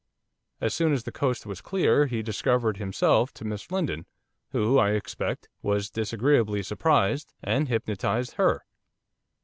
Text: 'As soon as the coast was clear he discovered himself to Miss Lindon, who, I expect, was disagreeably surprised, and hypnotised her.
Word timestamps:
'As 0.59 0.73
soon 0.73 0.93
as 0.93 1.03
the 1.03 1.11
coast 1.11 1.45
was 1.45 1.61
clear 1.61 2.07
he 2.07 2.23
discovered 2.23 2.77
himself 2.77 3.31
to 3.35 3.45
Miss 3.45 3.69
Lindon, 3.69 4.07
who, 4.49 4.79
I 4.79 4.93
expect, 4.93 5.47
was 5.61 5.91
disagreeably 5.91 6.63
surprised, 6.63 7.35
and 7.43 7.67
hypnotised 7.67 8.31
her. 8.31 8.65